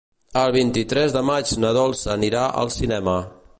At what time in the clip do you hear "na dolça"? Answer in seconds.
1.65-2.11